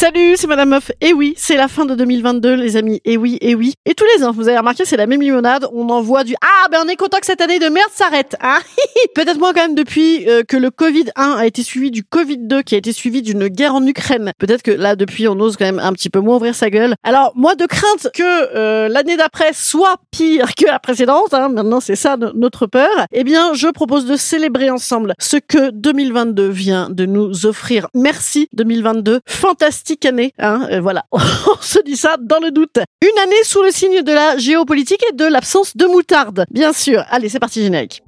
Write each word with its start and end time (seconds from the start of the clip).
Salut, 0.00 0.36
c'est 0.38 0.46
Madame 0.46 0.70
Meuf. 0.70 0.90
Et 1.02 1.12
oui, 1.12 1.34
c'est 1.36 1.58
la 1.58 1.68
fin 1.68 1.84
de 1.84 1.94
2022, 1.94 2.54
les 2.54 2.78
amis. 2.78 3.02
Et 3.04 3.18
oui, 3.18 3.36
et 3.42 3.54
oui. 3.54 3.74
Et 3.84 3.92
tous 3.92 4.06
les 4.16 4.24
ans, 4.24 4.32
vous 4.32 4.48
avez 4.48 4.56
remarqué, 4.56 4.86
c'est 4.86 4.96
la 4.96 5.06
même 5.06 5.20
limonade. 5.20 5.66
On 5.74 5.90
envoie 5.90 6.24
du 6.24 6.34
ah 6.40 6.68
ben 6.72 6.78
on 6.82 6.88
est 6.88 6.96
content 6.96 7.18
que 7.20 7.26
cette 7.26 7.42
année 7.42 7.58
de 7.58 7.66
merde 7.68 7.90
s'arrête. 7.92 8.34
Hein 8.40 8.60
Peut-être 9.14 9.38
moins 9.38 9.52
quand 9.52 9.60
même 9.60 9.74
depuis 9.74 10.26
euh, 10.26 10.42
que 10.42 10.56
le 10.56 10.70
Covid 10.70 11.04
1 11.16 11.32
a 11.32 11.44
été 11.44 11.62
suivi 11.62 11.90
du 11.90 12.02
Covid 12.02 12.38
2, 12.38 12.62
qui 12.62 12.76
a 12.76 12.78
été 12.78 12.94
suivi 12.94 13.20
d'une 13.20 13.48
guerre 13.48 13.74
en 13.74 13.86
Ukraine. 13.86 14.32
Peut-être 14.38 14.62
que 14.62 14.70
là 14.70 14.96
depuis, 14.96 15.28
on 15.28 15.38
ose 15.38 15.58
quand 15.58 15.66
même 15.66 15.78
un 15.78 15.92
petit 15.92 16.08
peu 16.08 16.20
moins 16.20 16.36
ouvrir 16.36 16.54
sa 16.54 16.70
gueule. 16.70 16.94
Alors 17.02 17.32
moi, 17.34 17.54
de 17.54 17.66
crainte 17.66 18.08
que 18.14 18.22
euh, 18.56 18.88
l'année 18.88 19.18
d'après 19.18 19.52
soit 19.52 19.96
pire 20.10 20.54
que 20.54 20.64
la 20.64 20.78
précédente, 20.78 21.34
hein, 21.34 21.50
maintenant 21.50 21.80
c'est 21.80 21.94
ça 21.94 22.16
no- 22.16 22.32
notre 22.32 22.66
peur. 22.66 22.88
Eh 23.12 23.22
bien, 23.22 23.52
je 23.52 23.68
propose 23.68 24.06
de 24.06 24.16
célébrer 24.16 24.70
ensemble 24.70 25.12
ce 25.18 25.36
que 25.36 25.68
2022 25.72 26.48
vient 26.48 26.88
de 26.88 27.04
nous 27.04 27.44
offrir. 27.44 27.88
Merci 27.92 28.48
2022, 28.54 29.20
fantastique 29.26 29.89
année. 30.04 30.32
Hein, 30.38 30.68
euh, 30.70 30.80
voilà, 30.80 31.04
on 31.12 31.20
se 31.60 31.80
dit 31.82 31.96
ça 31.96 32.16
dans 32.20 32.38
le 32.38 32.50
doute. 32.50 32.78
Une 33.02 33.18
année 33.22 33.42
sous 33.44 33.62
le 33.62 33.70
signe 33.70 34.02
de 34.02 34.12
la 34.12 34.36
géopolitique 34.38 35.04
et 35.10 35.14
de 35.14 35.24
l'absence 35.24 35.76
de 35.76 35.86
moutarde, 35.86 36.44
bien 36.50 36.72
sûr. 36.72 37.04
Allez, 37.10 37.28
c'est 37.28 37.40
parti 37.40 37.62
générique. 37.62 38.02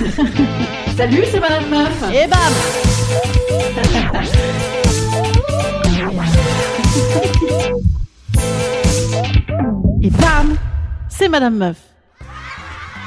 Salut, 0.96 1.24
c'est 1.30 1.40
Madame 1.40 1.68
Meuf. 1.68 2.02
Et 2.12 2.26
bam 2.26 2.38
Et 10.02 10.10
bam 10.10 10.56
C'est 11.08 11.28
Madame 11.28 11.56
Meuf. 11.56 11.89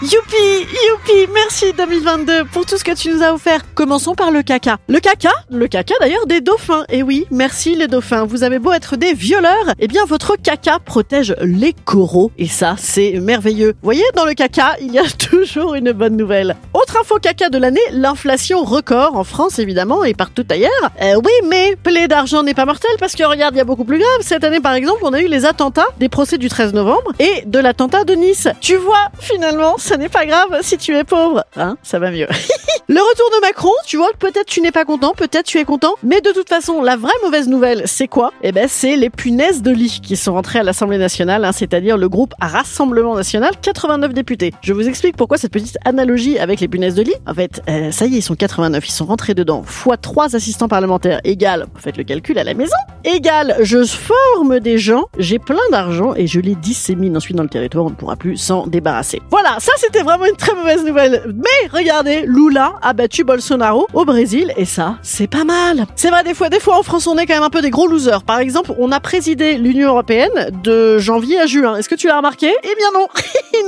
Youpi, 0.03 0.67
youpi, 0.89 1.31
merci 1.33 1.71
2022 1.77 2.43
pour 2.51 2.65
tout 2.65 2.77
ce 2.77 2.83
que 2.83 2.93
tu 2.93 3.09
nous 3.09 3.23
as 3.23 3.33
offert. 3.33 3.61
Commençons 3.73 4.15
par 4.15 4.31
le 4.31 4.41
caca. 4.43 4.75
Le 4.89 4.99
caca, 4.99 5.31
le 5.49 5.65
caca 5.69 5.95
d'ailleurs 6.01 6.25
des 6.25 6.41
dauphins. 6.41 6.83
Et 6.89 7.03
oui, 7.03 7.25
merci 7.31 7.77
les 7.77 7.87
dauphins. 7.87 8.25
Vous 8.25 8.43
avez 8.43 8.59
beau 8.59 8.73
être 8.73 8.97
des 8.97 9.13
violeurs, 9.13 9.73
eh 9.79 9.87
bien 9.87 10.03
votre 10.03 10.35
caca 10.35 10.79
protège 10.79 11.33
les 11.39 11.71
coraux. 11.71 12.33
Et 12.37 12.49
ça, 12.49 12.75
c'est 12.77 13.13
merveilleux. 13.21 13.75
Voyez, 13.81 14.03
dans 14.13 14.25
le 14.25 14.33
caca, 14.33 14.75
il 14.81 14.91
y 14.91 14.99
a 14.99 15.03
toujours 15.17 15.73
une 15.75 15.93
bonne 15.93 16.17
nouvelle. 16.17 16.57
Autre 16.73 16.97
info 16.99 17.17
caca 17.21 17.47
de 17.47 17.57
l'année, 17.57 17.79
l'inflation 17.91 18.65
record 18.65 19.15
en 19.15 19.23
France 19.23 19.57
évidemment 19.57 20.03
et 20.03 20.13
partout 20.13 20.45
ailleurs. 20.49 20.91
Euh, 21.01 21.15
oui, 21.23 21.47
mais 21.49 21.77
plaie 21.81 22.09
d'argent 22.09 22.43
n'est 22.43 22.53
pas 22.53 22.65
mortel 22.65 22.91
parce 22.99 23.15
que 23.15 23.23
regarde, 23.23 23.55
il 23.55 23.59
y 23.59 23.61
a 23.61 23.65
beaucoup 23.65 23.85
plus 23.85 23.99
grave. 23.99 24.19
Cette 24.19 24.43
année 24.43 24.59
par 24.59 24.73
exemple, 24.73 24.99
on 25.03 25.13
a 25.13 25.21
eu 25.21 25.29
les 25.29 25.45
attentats 25.45 25.87
des 25.97 26.09
procès 26.09 26.37
du 26.37 26.49
13 26.49 26.73
novembre 26.73 27.13
et 27.19 27.43
de 27.45 27.59
l'attentat 27.59 28.03
de 28.03 28.15
Nice. 28.15 28.49
Tu 28.59 28.75
vois, 28.75 29.07
finalement, 29.21 29.77
ça 29.77 29.92
n'est 29.97 30.09
pas 30.09 30.25
grave 30.25 30.59
si 30.61 30.77
tu 30.77 30.95
es 30.95 31.03
pauvre. 31.03 31.43
Hein, 31.55 31.77
ça 31.83 31.99
va 31.99 32.11
mieux. 32.11 32.27
Le 32.89 32.99
retour 32.99 33.29
de 33.37 33.41
Macron, 33.41 33.71
tu 33.85 33.95
vois, 33.95 34.09
peut-être 34.19 34.45
tu 34.45 34.59
n'es 34.59 34.71
pas 34.71 34.83
content, 34.83 35.13
peut-être 35.13 35.45
tu 35.45 35.57
es 35.57 35.63
content, 35.63 35.95
mais 36.03 36.19
de 36.19 36.31
toute 36.31 36.49
façon, 36.49 36.81
la 36.81 36.97
vraie 36.97 37.13
mauvaise 37.23 37.47
nouvelle, 37.47 37.83
c'est 37.85 38.09
quoi? 38.09 38.33
Eh 38.43 38.51
ben, 38.51 38.67
c'est 38.67 38.97
les 38.97 39.09
punaises 39.09 39.61
de 39.61 39.71
lit 39.71 40.01
qui 40.03 40.17
sont 40.17 40.33
rentrées 40.33 40.59
à 40.59 40.63
l'Assemblée 40.63 40.97
nationale, 40.97 41.45
hein, 41.45 41.53
c'est-à-dire 41.53 41.97
le 41.97 42.09
groupe 42.09 42.33
Rassemblement 42.41 43.15
national, 43.15 43.53
89 43.61 44.13
députés. 44.13 44.53
Je 44.61 44.73
vous 44.73 44.87
explique 44.89 45.15
pourquoi 45.15 45.37
cette 45.37 45.53
petite 45.53 45.77
analogie 45.85 46.37
avec 46.39 46.59
les 46.59 46.67
punaises 46.67 46.95
de 46.95 47.03
lit. 47.03 47.15
En 47.25 47.33
fait, 47.33 47.61
euh, 47.69 47.91
ça 47.91 48.05
y 48.05 48.15
est, 48.15 48.17
ils 48.17 48.21
sont 48.21 48.35
89, 48.35 48.85
ils 48.85 48.91
sont 48.91 49.05
rentrés 49.05 49.33
dedans, 49.33 49.63
fois 49.63 49.95
3 49.95 50.35
assistants 50.35 50.67
parlementaires, 50.67 51.21
égal, 51.23 51.67
vous 51.73 51.79
faites 51.79 51.97
le 51.97 52.03
calcul 52.03 52.37
à 52.37 52.43
la 52.43 52.53
maison, 52.53 52.75
égal, 53.05 53.55
je 53.61 53.83
forme 53.85 54.59
des 54.59 54.77
gens, 54.77 55.05
j'ai 55.17 55.39
plein 55.39 55.55
d'argent 55.71 56.13
et 56.15 56.27
je 56.27 56.41
les 56.41 56.55
dissémine 56.55 57.15
ensuite 57.15 57.37
dans 57.37 57.43
le 57.43 57.49
territoire, 57.49 57.85
on 57.85 57.89
ne 57.91 57.95
pourra 57.95 58.17
plus 58.17 58.35
s'en 58.35 58.67
débarrasser. 58.67 59.21
Voilà, 59.31 59.55
ça 59.59 59.71
c'était 59.85 60.03
vraiment 60.03 60.25
une 60.25 60.35
très 60.35 60.55
mauvaise 60.55 60.83
nouvelle. 60.85 61.23
Mais 61.35 61.67
regardez, 61.71 62.23
Lula 62.25 62.75
a 62.81 62.93
battu 62.93 63.23
Bolsonaro 63.23 63.87
au 63.93 64.05
Brésil 64.05 64.53
et 64.55 64.65
ça, 64.65 64.95
c'est 65.01 65.27
pas 65.27 65.43
mal. 65.43 65.85
C'est 65.95 66.09
vrai, 66.09 66.23
des 66.23 66.33
fois, 66.33 66.49
des 66.49 66.59
fois 66.59 66.77
en 66.77 66.83
France, 66.83 67.05
on 67.07 67.17
est 67.17 67.25
quand 67.25 67.33
même 67.33 67.43
un 67.43 67.49
peu 67.49 67.61
des 67.61 67.69
gros 67.69 67.87
losers. 67.87 68.23
Par 68.23 68.39
exemple, 68.39 68.73
on 68.77 68.91
a 68.91 68.99
présidé 68.99 69.55
l'Union 69.55 69.89
Européenne 69.89 70.51
de 70.63 70.99
janvier 70.99 71.39
à 71.39 71.47
juin. 71.47 71.75
Est-ce 71.75 71.89
que 71.89 71.95
tu 71.95 72.07
l'as 72.07 72.17
remarqué? 72.17 72.53
Eh 72.63 72.75
bien 72.75 72.87
non, 72.93 73.07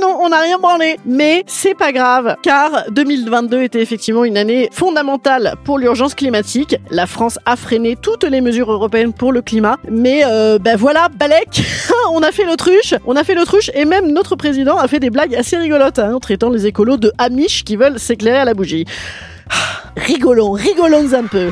non, 0.00 0.18
on 0.22 0.30
n'a 0.30 0.40
rien 0.40 0.58
branlé. 0.58 0.96
Mais 1.04 1.44
c'est 1.46 1.74
pas 1.74 1.92
grave, 1.92 2.36
car 2.42 2.84
2022 2.90 3.62
était 3.62 3.82
effectivement 3.82 4.24
une 4.24 4.38
année 4.38 4.70
fondamentale 4.72 5.54
pour 5.64 5.78
l'urgence 5.78 6.14
climatique. 6.14 6.76
La 6.90 7.06
France 7.06 7.38
a 7.44 7.56
freiné 7.56 7.96
toutes 8.00 8.24
les 8.24 8.40
mesures 8.40 8.72
européennes 8.72 9.12
pour 9.12 9.32
le 9.32 9.42
climat. 9.42 9.76
Mais 9.90 10.22
euh, 10.24 10.58
ben 10.58 10.76
voilà, 10.76 11.08
Balek, 11.08 11.62
on 12.12 12.22
a 12.22 12.32
fait 12.32 12.44
l'autruche, 12.44 12.94
on 13.06 13.16
a 13.16 13.24
fait 13.24 13.34
l'autruche 13.34 13.70
et 13.74 13.84
même 13.84 14.10
notre 14.12 14.34
président 14.36 14.78
a 14.78 14.88
fait 14.88 15.00
des 15.00 15.10
blagues 15.10 15.34
assez 15.34 15.56
rigolotes 15.56 15.95
en 15.98 16.20
traitant 16.20 16.50
les 16.50 16.66
écolos 16.66 16.96
de 16.96 17.12
Amish 17.18 17.64
qui 17.64 17.76
veulent 17.76 17.98
s'éclairer 17.98 18.38
à 18.38 18.44
la 18.44 18.54
bougie. 18.54 18.84
Rigolons, 19.96 20.52
rigolons 20.52 21.12
un 21.14 21.24
peu. 21.24 21.50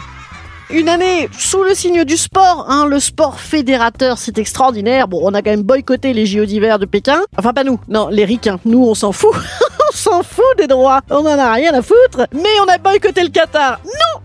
Une 0.71 0.89
année 0.89 1.29
sous 1.39 1.63
le 1.63 1.75
signe 1.75 2.05
du 2.05 2.17
sport, 2.17 2.67
hein, 2.69 2.87
le 2.87 2.99
sport 2.99 3.39
fédérateur, 3.39 4.17
c'est 4.19 4.39
extraordinaire. 4.39 5.09
Bon, 5.09 5.21
on 5.23 5.35
a 5.35 5.43
quand 5.43 5.51
même 5.51 5.63
boycotté 5.63 6.13
les 6.15 6.25
JO 6.25 6.47
d'hiver 6.47 6.79
de 6.79 6.87
Pékin. 6.87 7.21
Enfin, 7.37 7.53
pas 7.53 7.65
nous, 7.65 7.79
non, 7.89 8.09
les 8.09 8.25
ricains. 8.25 8.59
Nous, 8.65 8.83
on 8.83 8.95
s'en 8.95 9.13
fout. 9.13 9.35
on 9.93 9.97
s'en 9.97 10.23
fout 10.23 10.45
des 10.57 10.67
droits. 10.67 11.01
On 11.11 11.27
en 11.27 11.39
a 11.39 11.53
rien 11.53 11.75
à 11.75 11.83
foutre. 11.83 12.27
Mais 12.33 12.61
on 12.67 12.69
a 12.69 12.79
boycotté 12.79 13.23
le 13.23 13.29
Qatar. 13.29 13.79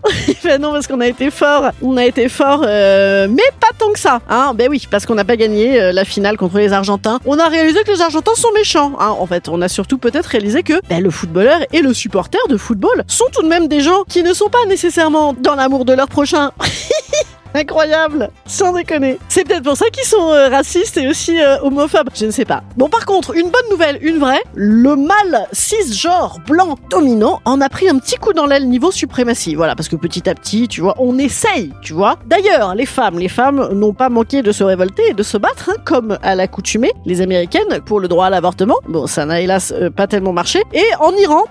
Ben 0.44 0.60
non, 0.60 0.72
parce 0.72 0.86
qu'on 0.86 1.00
a 1.00 1.06
été 1.06 1.30
fort. 1.30 1.70
On 1.82 1.96
a 1.96 2.04
été 2.04 2.28
fort, 2.28 2.64
euh, 2.66 3.28
mais 3.28 3.42
pas 3.60 3.68
tant 3.78 3.92
que 3.92 3.98
ça. 3.98 4.20
Hein 4.28 4.52
ben 4.54 4.68
oui, 4.70 4.86
parce 4.90 5.06
qu'on 5.06 5.14
n'a 5.14 5.24
pas 5.24 5.36
gagné 5.36 5.80
euh, 5.80 5.92
la 5.92 6.04
finale 6.04 6.36
contre 6.36 6.58
les 6.58 6.72
Argentins. 6.72 7.18
On 7.26 7.38
a 7.38 7.48
réalisé 7.48 7.82
que 7.84 7.92
les 7.92 8.00
Argentins 8.00 8.34
sont 8.34 8.52
méchants. 8.52 8.92
Hein. 8.98 9.14
En 9.18 9.26
fait, 9.26 9.48
on 9.48 9.60
a 9.62 9.68
surtout 9.68 9.98
peut-être 9.98 10.26
réalisé 10.26 10.62
que 10.62 10.80
ben, 10.88 11.02
le 11.02 11.10
footballeur 11.10 11.60
et 11.72 11.82
le 11.82 11.92
supporter 11.94 12.40
de 12.48 12.56
football 12.56 13.04
sont 13.06 13.26
tout 13.32 13.42
de 13.42 13.48
même 13.48 13.68
des 13.68 13.80
gens 13.80 14.04
qui 14.08 14.22
ne 14.22 14.32
sont 14.32 14.48
pas 14.48 14.64
nécessairement 14.68 15.34
dans 15.34 15.54
l'amour 15.54 15.84
de 15.84 15.92
leur 15.92 16.08
prochain. 16.08 16.52
Incroyable, 17.54 18.30
sans 18.46 18.72
déconner. 18.72 19.18
C'est 19.28 19.44
peut-être 19.44 19.64
pour 19.64 19.76
ça 19.76 19.90
qu'ils 19.90 20.04
sont 20.04 20.30
euh, 20.30 20.48
racistes 20.48 20.96
et 20.96 21.08
aussi 21.08 21.40
euh, 21.40 21.58
homophobes, 21.62 22.10
je 22.14 22.26
ne 22.26 22.30
sais 22.30 22.44
pas. 22.44 22.62
Bon, 22.76 22.88
par 22.88 23.06
contre, 23.06 23.34
une 23.34 23.50
bonne 23.50 23.70
nouvelle, 23.70 23.98
une 24.02 24.18
vraie, 24.18 24.42
le 24.54 24.94
mâle 24.94 25.48
cisgenre 25.52 26.38
blanc 26.46 26.76
dominant 26.90 27.40
en 27.44 27.60
a 27.60 27.68
pris 27.68 27.88
un 27.88 27.98
petit 27.98 28.16
coup 28.16 28.32
dans 28.32 28.46
l'aile 28.46 28.68
niveau 28.68 28.92
suprématie. 28.92 29.56
Voilà, 29.56 29.74
parce 29.74 29.88
que 29.88 29.96
petit 29.96 30.28
à 30.28 30.34
petit, 30.34 30.68
tu 30.68 30.80
vois, 30.80 30.94
on 30.98 31.18
essaye, 31.18 31.72
tu 31.82 31.92
vois. 31.92 32.16
D'ailleurs, 32.26 32.74
les 32.76 32.86
femmes, 32.86 33.18
les 33.18 33.28
femmes 33.28 33.68
n'ont 33.72 33.94
pas 33.94 34.08
manqué 34.08 34.42
de 34.42 34.52
se 34.52 34.62
révolter 34.62 35.08
et 35.08 35.14
de 35.14 35.22
se 35.24 35.36
battre, 35.36 35.70
hein, 35.70 35.80
comme 35.84 36.18
à 36.22 36.36
l'accoutumée, 36.36 36.92
les 37.04 37.20
américaines 37.20 37.80
pour 37.84 37.98
le 37.98 38.06
droit 38.06 38.26
à 38.26 38.30
l'avortement. 38.30 38.76
Bon, 38.88 39.08
ça 39.08 39.24
n'a 39.24 39.40
hélas 39.40 39.72
euh, 39.76 39.90
pas 39.90 40.06
tellement 40.06 40.32
marché. 40.32 40.62
Et 40.72 40.86
en 41.00 41.12
Iran, 41.16 41.44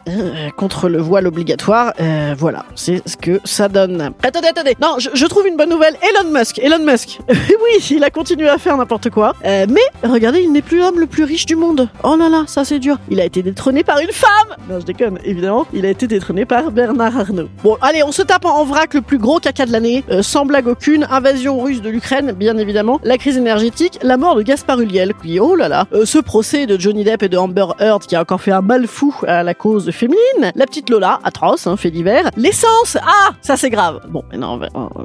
contre 0.55 0.87
le 0.87 0.99
voile 0.99 1.27
obligatoire, 1.27 1.93
voilà, 2.37 2.65
c'est 2.75 3.01
ce 3.07 3.17
que 3.17 3.41
ça 3.43 3.67
donne. 3.67 4.11
Attendez, 4.23 4.47
attendez. 4.47 4.75
Non, 4.81 4.95
je 4.97 5.25
trouve 5.25 5.47
une 5.47 5.57
bonne 5.57 5.69
nouvelle 5.69 5.88
Elon 6.01 6.31
Musk. 6.31 6.59
Elon 6.59 6.83
Musk. 6.83 7.19
oui, 7.29 7.85
il 7.91 8.03
a 8.03 8.09
continué 8.09 8.49
à 8.49 8.57
faire 8.57 8.77
n'importe 8.77 9.09
quoi. 9.09 9.33
Euh, 9.45 9.65
mais 9.69 9.81
regardez, 10.07 10.41
il 10.41 10.51
n'est 10.51 10.61
plus 10.61 10.79
l'homme 10.79 10.99
le 10.99 11.07
plus 11.07 11.23
riche 11.23 11.45
du 11.45 11.55
monde. 11.55 11.89
Oh 12.03 12.15
là 12.17 12.29
là, 12.29 12.43
ça 12.47 12.65
c'est 12.65 12.79
dur. 12.79 12.97
Il 13.09 13.19
a 13.19 13.25
été 13.25 13.41
détrôné 13.41 13.83
par 13.83 13.99
une 13.99 14.11
femme. 14.11 14.55
Non, 14.69 14.79
je 14.79 14.85
déconne, 14.85 15.19
évidemment. 15.23 15.65
Il 15.73 15.85
a 15.85 15.89
été 15.89 16.07
détrôné 16.07 16.45
par 16.45 16.71
Bernard 16.71 17.17
Arnault. 17.17 17.49
Bon, 17.63 17.77
allez, 17.81 18.03
on 18.03 18.11
se 18.11 18.21
tape 18.21 18.45
en 18.45 18.63
vrac 18.65 18.93
le 18.93 19.01
plus 19.01 19.17
gros 19.17 19.39
caca 19.39 19.65
de 19.65 19.71
l'année. 19.71 20.03
Euh, 20.09 20.21
sans 20.21 20.45
blague 20.45 20.67
aucune, 20.67 21.07
invasion 21.09 21.59
russe 21.59 21.81
de 21.81 21.89
l'Ukraine, 21.89 22.31
bien 22.33 22.57
évidemment. 22.57 22.99
La 23.03 23.17
crise 23.17 23.37
énergétique, 23.37 23.99
la 24.01 24.17
mort 24.17 24.35
de 24.35 24.41
Gaspard 24.41 24.79
Ulliel, 24.79 25.13
oh 25.39 25.55
là 25.55 25.67
là, 25.67 25.87
euh, 25.93 26.05
ce 26.05 26.17
procès 26.17 26.65
de 26.65 26.79
Johnny 26.79 27.03
Depp 27.03 27.23
et 27.23 27.29
de 27.29 27.37
Amber 27.37 27.67
Heard 27.79 28.05
qui 28.05 28.15
a 28.15 28.21
encore 28.21 28.41
fait 28.41 28.51
un 28.51 28.61
mal 28.61 28.87
fou 28.87 29.15
à 29.27 29.43
la 29.43 29.53
cause 29.53 29.91
féminine. 29.91 30.51
La 30.55 30.65
petite 30.65 30.89
Lola, 30.89 31.19
atroce, 31.23 31.67
hein, 31.67 31.77
fait 31.77 31.91
divers. 31.91 32.29
L'essence, 32.35 32.97
ah, 33.01 33.31
ça 33.41 33.57
c'est 33.57 33.69
grave. 33.69 34.01
Bon, 34.09 34.23
maintenant, 34.31 34.59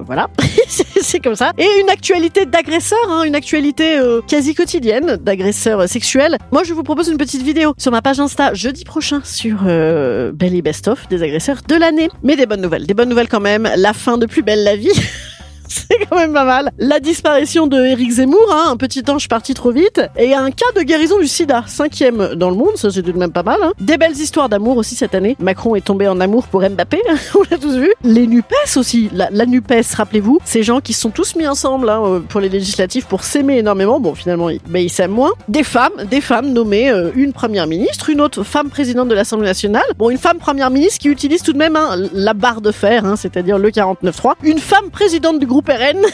voilà. 0.06 0.28
c'est 1.00 1.20
comme 1.20 1.34
ça. 1.34 1.52
Et 1.58 1.66
une 1.80 1.90
actualité 1.90 2.46
d'agresseur, 2.46 2.98
hein, 3.08 3.24
une 3.24 3.34
actualité 3.34 3.98
euh, 3.98 4.20
quasi 4.26 4.54
quotidienne 4.54 5.16
d'agresseur 5.16 5.88
sexuel. 5.88 6.38
Moi, 6.52 6.62
je 6.64 6.72
vous 6.72 6.82
propose 6.82 7.08
une 7.08 7.18
petite 7.18 7.42
vidéo 7.42 7.74
sur 7.78 7.92
ma 7.92 8.02
page 8.02 8.20
Insta 8.20 8.54
jeudi 8.54 8.84
prochain 8.84 9.20
sur 9.24 9.58
euh, 9.66 10.32
Belly 10.32 10.62
Best 10.62 10.88
of 10.88 11.08
des 11.08 11.22
agresseurs 11.22 11.60
de 11.66 11.74
l'année. 11.74 12.08
Mais 12.22 12.36
des 12.36 12.46
bonnes 12.46 12.62
nouvelles, 12.62 12.86
des 12.86 12.94
bonnes 12.94 13.08
nouvelles 13.08 13.28
quand 13.28 13.40
même. 13.40 13.68
La 13.76 13.92
fin 13.92 14.18
de 14.18 14.26
Plus 14.26 14.42
belle 14.42 14.64
la 14.64 14.76
vie. 14.76 14.90
c'est 15.68 16.06
quand 16.08 16.16
même 16.16 16.32
pas 16.32 16.44
mal. 16.44 16.70
La 16.78 17.00
disparition 17.00 17.66
de 17.66 17.82
Eric 17.84 18.10
Zemmour, 18.10 18.50
hein, 18.52 18.70
un 18.70 18.76
petit 18.76 19.02
ange 19.08 19.28
parti 19.28 19.54
trop 19.54 19.70
vite, 19.70 20.00
et 20.16 20.34
un 20.34 20.50
cas 20.50 20.66
de 20.76 20.82
guérison 20.82 21.18
du 21.18 21.28
sida, 21.28 21.64
cinquième 21.66 22.34
dans 22.34 22.50
le 22.50 22.56
monde, 22.56 22.76
ça 22.76 22.90
c'est 22.90 23.02
tout 23.02 23.12
de 23.12 23.18
même 23.18 23.32
pas 23.32 23.42
mal. 23.42 23.58
Hein. 23.62 23.72
Des 23.80 23.96
belles 23.96 24.16
histoires 24.16 24.48
d'amour 24.48 24.76
aussi 24.76 24.94
cette 24.94 25.14
année. 25.14 25.36
Macron 25.38 25.74
est 25.74 25.84
tombé 25.84 26.08
en 26.08 26.20
amour 26.20 26.46
pour 26.48 26.62
Mbappé, 26.62 27.00
on 27.34 27.42
l'a 27.50 27.58
tous 27.58 27.76
vu. 27.76 27.92
Les 28.02 28.26
NUPES 28.26 28.76
aussi, 28.76 29.10
la, 29.12 29.46
NUPES, 29.46 29.94
rappelez-vous, 29.96 30.38
ces 30.44 30.62
gens 30.62 30.80
qui 30.80 30.92
se 30.92 31.00
sont 31.00 31.10
tous 31.10 31.36
mis 31.36 31.46
ensemble 31.46 31.88
hein, 31.88 32.02
euh, 32.04 32.20
pour 32.20 32.40
les 32.40 32.48
législatives 32.48 33.06
pour 33.06 33.24
s'aimer 33.24 33.58
énormément. 33.58 34.00
Bon, 34.00 34.14
finalement, 34.14 34.50
ils, 34.50 34.60
ben, 34.68 34.80
ils 34.80 34.90
s'aiment 34.90 35.12
moins. 35.12 35.32
Des 35.48 35.62
femmes, 35.62 35.92
des 36.10 36.20
femmes 36.20 36.52
nommées 36.52 36.90
euh, 36.90 37.10
une 37.14 37.32
première 37.32 37.66
ministre, 37.66 38.10
une 38.10 38.20
autre 38.20 38.42
femme 38.42 38.70
présidente 38.70 39.08
de 39.08 39.14
l'Assemblée 39.14 39.46
nationale. 39.46 39.84
Bon, 39.98 40.10
une 40.10 40.18
femme 40.18 40.38
première 40.38 40.70
ministre 40.70 40.98
qui 40.98 41.08
utilise 41.08 41.42
tout 41.42 41.52
de 41.52 41.58
même 41.58 41.78
la 42.12 42.34
barre 42.34 42.60
de 42.60 42.72
fer, 42.72 43.04
c'est-à-dire 43.16 43.58
le 43.58 43.70
49.3. 43.70 44.34
Une 44.42 44.58
femme 44.58 44.90
présidente 44.90 45.38
du 45.38 45.46
groupe 45.46 45.53
RN. 45.60 46.04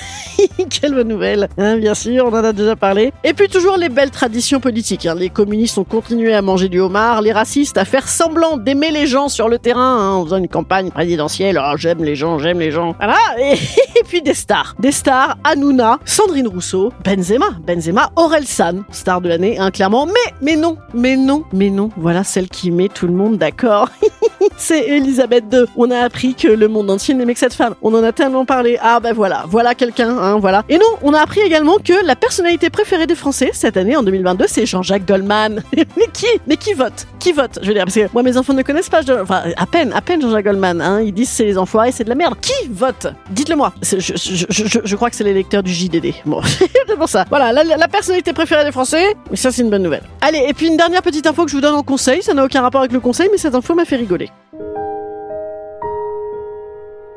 Quelle 0.71 0.95
bonne 0.95 1.09
nouvelle, 1.09 1.49
hein, 1.59 1.77
bien 1.77 1.95
sûr, 1.95 2.27
on 2.27 2.33
en 2.33 2.45
a 2.45 2.53
déjà 2.53 2.77
parlé. 2.77 3.13
Et 3.25 3.33
puis 3.35 3.49
toujours 3.49 3.77
les 3.77 3.89
belles 3.89 4.11
traditions 4.11 4.61
politiques. 4.61 5.07
Hein. 5.07 5.15
Les 5.15 5.31
communistes 5.31 5.79
ont 5.79 5.85
continué 5.85 6.35
à 6.35 6.43
manger 6.43 6.69
du 6.69 6.81
homard, 6.81 7.23
les 7.23 7.33
racistes 7.33 7.79
à 7.79 7.85
faire 7.85 8.09
semblant 8.09 8.57
d'aimer 8.57 8.91
les 8.91 9.07
gens 9.07 9.29
sur 9.29 9.49
le 9.49 9.59
terrain 9.59 9.99
hein, 9.99 10.13
en 10.15 10.25
faisant 10.25 10.39
une 10.39 10.49
campagne 10.49 10.91
présidentielle. 10.91 11.61
Oh, 11.63 11.77
j'aime 11.77 12.03
les 12.03 12.17
gens, 12.17 12.39
j'aime 12.39 12.59
les 12.59 12.71
gens. 12.71 12.95
Voilà. 12.99 13.17
Et, 13.39 14.03
puis 14.07 14.23
des 14.23 14.35
stars. 14.35 14.75
Des 14.79 14.93
stars, 14.93 15.37
Hanouna, 15.45 15.99
Sandrine 16.05 16.49
Rousseau, 16.49 16.93
Benzema, 17.05 17.51
Benzema, 17.67 18.11
Aurel 18.17 18.47
San, 18.47 18.85
star 18.91 19.21
de 19.21 19.29
l'année, 19.29 19.59
hein, 19.59 19.71
clairement. 19.71 20.07
Mais, 20.07 20.35
mais 20.43 20.57
non, 20.57 20.77
mais 20.95 21.17
non, 21.17 21.45
mais 21.53 21.71
non. 21.71 21.91
Voilà 21.97 22.25
celle 22.25 22.49
qui 22.49 22.71
met 22.71 22.89
tout 22.89 23.07
le 23.07 23.13
monde 23.13 23.39
d'accord. 23.39 23.89
C'est 24.61 24.87
Elisabeth 24.89 25.45
II. 25.51 25.65
On 25.75 25.91
a 25.91 26.01
appris 26.01 26.35
que 26.35 26.47
le 26.47 26.69
monde 26.69 26.91
entier 26.91 27.15
n'aimait 27.15 27.33
que 27.33 27.41
cette 27.41 27.55
femme. 27.55 27.75
On 27.81 27.95
en 27.95 28.05
a 28.05 28.13
tellement 28.13 28.45
parlé. 28.45 28.79
Ah 28.83 29.01
ben 29.01 29.15
voilà, 29.15 29.45
voilà 29.49 29.75
quelqu'un, 29.75 30.11
hein, 30.11 30.39
voilà. 30.39 30.65
Et 30.69 30.77
non, 30.77 30.85
on 31.03 31.15
a 31.15 31.21
appris 31.21 31.41
également 31.41 31.79
que 31.79 32.05
la 32.05 32.15
personnalité 32.15 32.69
préférée 32.69 33.07
des 33.07 33.15
Français 33.15 33.51
cette 33.55 33.79
année, 33.79 33.97
en 33.97 34.03
2022, 34.03 34.45
c'est 34.47 34.67
Jean-Jacques 34.67 35.09
Goldman. 35.09 35.63
mais 35.77 35.87
qui 36.13 36.27
Mais 36.47 36.59
qui 36.59 36.75
vote? 36.75 37.07
Qui 37.19 37.33
vote? 37.33 37.59
Je 37.63 37.69
veux 37.69 37.75
dire, 37.75 37.85
parce 37.85 37.95
que 37.95 38.13
moi 38.13 38.23
mes 38.23 38.37
enfants 38.37 38.53
ne 38.53 38.63
connaissent 38.63 38.91
pas, 38.91 39.01
enfin 39.23 39.45
à 39.57 39.67
peine, 39.67 39.95
à 39.95 40.03
peine 40.03 40.21
Jean-Jacques 40.21 40.45
Goldman. 40.45 40.83
Hein. 40.83 41.01
Ils 41.01 41.15
disent 41.15 41.31
c'est 41.31 41.47
les 41.47 41.57
enfoirés, 41.57 41.91
c'est 41.91 42.05
de 42.05 42.11
la 42.11 42.15
merde. 42.15 42.35
Qui 42.43 42.69
vote? 42.69 43.07
Dites-le 43.31 43.57
moi. 43.57 43.73
Je, 43.83 44.95
crois 44.95 45.09
que 45.09 45.17
c'est 45.17 45.25
les 45.25 45.35
lecteurs 45.35 45.63
du 45.63 45.73
JDD. 45.73 46.13
Bon, 46.27 46.43
c'est 46.87 46.97
pour 46.99 47.09
ça. 47.09 47.25
Voilà, 47.31 47.51
la, 47.51 47.65
la 47.65 47.89
personnalité 47.89 48.35
préférée 48.35 48.65
des 48.65 48.73
Français, 48.73 49.17
mais 49.31 49.37
ça 49.37 49.51
c'est 49.51 49.63
une 49.63 49.71
bonne 49.71 49.83
nouvelle. 49.83 50.05
Allez, 50.21 50.45
et 50.47 50.53
puis 50.53 50.69
une 50.69 50.77
dernière 50.77 51.01
petite 51.01 51.27
info 51.27 51.47
que 51.47 51.51
je 51.51 51.57
vous 51.57 51.63
donne 51.63 51.75
en 51.75 51.83
conseil, 51.83 52.23
ça 52.23 52.35
n'a 52.35 52.45
aucun 52.45 52.61
rapport 52.61 52.83
avec 52.83 52.93
le 52.93 53.01
conseil, 53.01 53.31
mais 53.33 53.39
cette 53.39 53.55
info 53.55 53.75
m'a 53.75 53.87
fait 53.87 53.97
rigoler. 53.97 54.31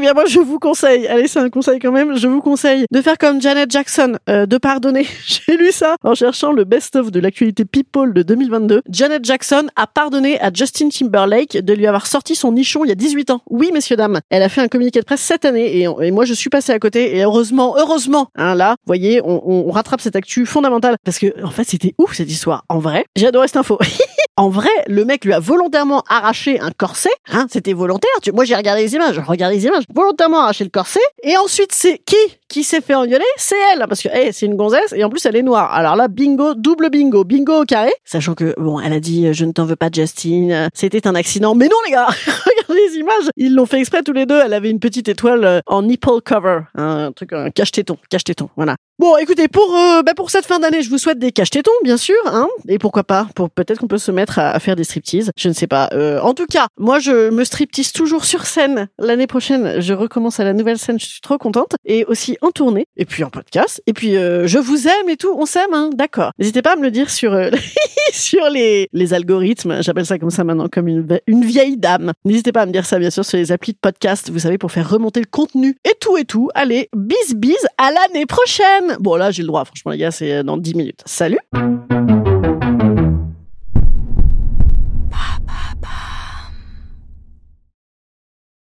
Eh 0.00 0.02
bien 0.02 0.14
moi 0.14 0.24
je 0.24 0.40
vous 0.40 0.58
conseille, 0.58 1.06
allez 1.08 1.28
c'est 1.28 1.40
un 1.40 1.50
conseil 1.50 1.78
quand 1.78 1.92
même, 1.92 2.16
je 2.16 2.26
vous 2.26 2.40
conseille 2.40 2.86
de 2.90 3.02
faire 3.02 3.18
comme 3.18 3.38
Janet 3.38 3.70
Jackson, 3.70 4.16
euh, 4.30 4.46
de 4.46 4.56
pardonner. 4.56 5.06
J'ai 5.26 5.58
lu 5.58 5.72
ça 5.72 5.96
en 6.02 6.14
cherchant 6.14 6.52
le 6.52 6.64
best-of 6.64 7.10
de 7.10 7.20
l'actualité 7.20 7.66
People 7.66 8.14
de 8.14 8.22
2022. 8.22 8.80
Janet 8.88 9.22
Jackson 9.22 9.66
a 9.76 9.86
pardonné 9.86 10.40
à 10.40 10.50
Justin 10.54 10.88
Timberlake 10.88 11.58
de 11.58 11.74
lui 11.74 11.86
avoir 11.86 12.06
sorti 12.06 12.34
son 12.34 12.52
nichon 12.52 12.82
il 12.86 12.88
y 12.88 12.92
a 12.92 12.94
18 12.94 13.28
ans. 13.28 13.42
Oui 13.50 13.72
messieurs 13.74 13.96
dames, 13.96 14.20
elle 14.30 14.42
a 14.42 14.48
fait 14.48 14.62
un 14.62 14.68
communiqué 14.68 15.00
de 15.00 15.04
presse 15.04 15.20
cette 15.20 15.44
année 15.44 15.82
et, 15.82 16.10
moi 16.10 16.24
je 16.24 16.32
suis 16.32 16.48
passé 16.48 16.72
à 16.72 16.78
côté 16.78 17.18
et 17.18 17.22
heureusement, 17.24 17.74
heureusement, 17.76 18.28
hein, 18.36 18.54
là, 18.54 18.70
vous 18.70 18.86
voyez, 18.86 19.20
on, 19.22 19.70
rattrape 19.70 20.00
cette 20.00 20.16
actu 20.16 20.46
fondamentale 20.46 20.96
parce 21.04 21.18
que 21.18 21.44
en 21.44 21.50
fait 21.50 21.64
c'était 21.64 21.94
ouf 21.98 22.14
cette 22.14 22.30
histoire. 22.30 22.64
En 22.70 22.78
vrai, 22.78 23.04
j'ai 23.16 23.26
adoré 23.26 23.48
cette 23.48 23.58
info. 23.58 23.78
En 24.40 24.48
vrai, 24.48 24.70
le 24.86 25.04
mec 25.04 25.26
lui 25.26 25.34
a 25.34 25.38
volontairement 25.38 26.02
arraché 26.08 26.58
un 26.60 26.70
corset. 26.70 27.10
Hein, 27.30 27.46
c'était 27.50 27.74
volontaire. 27.74 28.10
Moi, 28.32 28.46
j'ai 28.46 28.56
regardé 28.56 28.80
les 28.80 28.94
images. 28.94 29.18
Regardez 29.18 29.56
les 29.56 29.66
images. 29.66 29.84
Volontairement 29.94 30.40
arraché 30.40 30.64
le 30.64 30.70
corset. 30.70 31.00
Et 31.22 31.36
ensuite, 31.36 31.72
c'est 31.72 31.98
qui 31.98 32.16
qui 32.48 32.64
s'est 32.64 32.80
fait 32.80 32.94
engueuler? 32.94 33.24
C'est 33.36 33.56
elle, 33.72 33.86
parce 33.88 34.02
que 34.02 34.08
hey, 34.08 34.32
c'est 34.32 34.46
une 34.46 34.56
gonzesse 34.56 34.92
et 34.92 35.04
en 35.04 35.08
plus 35.08 35.24
elle 35.24 35.36
est 35.36 35.42
noire. 35.42 35.72
Alors 35.72 35.94
là, 35.94 36.08
bingo, 36.08 36.54
double 36.54 36.90
bingo, 36.90 37.22
bingo 37.24 37.62
au 37.62 37.64
carré. 37.64 37.92
Sachant 38.04 38.34
que 38.34 38.54
bon, 38.58 38.80
elle 38.80 38.92
a 38.92 39.00
dit 39.00 39.32
je 39.32 39.44
ne 39.44 39.52
t'en 39.52 39.64
veux 39.64 39.76
pas, 39.76 39.88
Justine. 39.92 40.68
C'était 40.74 41.06
un 41.06 41.14
accident. 41.14 41.54
Mais 41.54 41.68
non, 41.68 41.76
les 41.86 41.92
gars, 41.92 42.08
les 42.74 42.98
images. 42.98 43.30
Ils 43.36 43.54
l'ont 43.54 43.66
fait 43.66 43.78
exprès 43.78 44.02
tous 44.02 44.12
les 44.12 44.26
deux. 44.26 44.40
Elle 44.44 44.54
avait 44.54 44.70
une 44.70 44.80
petite 44.80 45.08
étoile 45.08 45.44
euh, 45.44 45.60
en 45.66 45.82
nipple 45.82 46.20
cover, 46.24 46.60
un 46.74 47.12
truc, 47.12 47.32
un 47.32 47.50
cache-téton, 47.50 47.96
cache-téton. 48.08 48.48
Voilà. 48.56 48.76
Bon, 49.00 49.16
écoutez, 49.16 49.48
pour 49.48 49.74
euh, 49.74 50.02
bah, 50.02 50.12
pour 50.14 50.30
cette 50.30 50.44
fin 50.44 50.58
d'année, 50.58 50.82
je 50.82 50.90
vous 50.90 50.98
souhaite 50.98 51.18
des 51.18 51.32
cache-tétons, 51.32 51.70
bien 51.82 51.96
sûr, 51.96 52.18
hein, 52.26 52.48
et 52.68 52.78
pourquoi 52.78 53.02
pas, 53.02 53.28
pour 53.34 53.48
peut-être 53.48 53.78
qu'on 53.78 53.88
peut 53.88 53.96
se 53.96 54.10
mettre 54.10 54.38
à, 54.38 54.60
faire 54.60 54.76
des 54.76 54.84
striptease, 54.84 55.30
je 55.38 55.48
ne 55.48 55.54
sais 55.54 55.66
pas. 55.66 55.88
Euh, 55.94 56.20
en 56.20 56.34
tout 56.34 56.44
cas, 56.44 56.66
moi, 56.76 56.98
je 56.98 57.30
me 57.30 57.44
striptease 57.44 57.92
toujours 57.92 58.26
sur 58.26 58.44
scène. 58.44 58.88
L'année 58.98 59.26
prochaine, 59.26 59.80
je 59.80 59.94
recommence 59.94 60.38
à 60.38 60.44
la 60.44 60.52
nouvelle 60.52 60.76
scène, 60.76 61.00
je 61.00 61.06
suis 61.06 61.22
trop 61.22 61.38
contente, 61.38 61.76
et 61.86 62.04
aussi 62.04 62.36
en 62.42 62.50
tournée, 62.50 62.84
et 62.98 63.06
puis 63.06 63.24
en 63.24 63.30
podcast, 63.30 63.80
et 63.86 63.94
puis 63.94 64.18
euh, 64.18 64.46
je 64.46 64.58
vous 64.58 64.86
aime 64.86 65.08
et 65.08 65.16
tout, 65.16 65.34
on 65.34 65.46
s'aime, 65.46 65.72
hein, 65.72 65.88
d'accord. 65.94 66.32
N'hésitez 66.38 66.60
pas 66.60 66.74
à 66.74 66.76
me 66.76 66.82
le 66.82 66.90
dire 66.90 67.08
sur 67.08 67.34
sur 68.12 68.50
les 68.50 68.86
les 68.92 69.14
algorithmes, 69.14 69.82
j'appelle 69.82 70.04
ça 70.04 70.18
comme 70.18 70.28
ça 70.28 70.44
maintenant, 70.44 70.68
comme 70.70 70.88
une 70.88 71.44
vieille 71.46 71.78
dame. 71.78 72.12
N'hésitez 72.26 72.52
à 72.60 72.66
me 72.66 72.72
dire 72.72 72.86
ça, 72.86 72.98
bien 72.98 73.10
sûr, 73.10 73.24
sur 73.24 73.38
les 73.38 73.52
applis 73.52 73.72
de 73.72 73.78
podcast, 73.78 74.30
vous 74.30 74.40
savez, 74.40 74.58
pour 74.58 74.72
faire 74.72 74.88
remonter 74.88 75.20
le 75.20 75.26
contenu 75.26 75.76
et 75.84 75.94
tout 76.00 76.16
et 76.16 76.24
tout. 76.24 76.50
Allez, 76.54 76.88
bis 76.94 77.34
bis, 77.34 77.56
à 77.78 77.90
l'année 77.90 78.26
prochaine. 78.26 78.96
Bon, 79.00 79.16
là, 79.16 79.30
j'ai 79.30 79.42
le 79.42 79.48
droit, 79.48 79.64
franchement, 79.64 79.92
les 79.92 79.98
gars, 79.98 80.10
c'est 80.10 80.44
dans 80.44 80.56
10 80.56 80.74
minutes. 80.74 81.02
Salut 81.06 81.38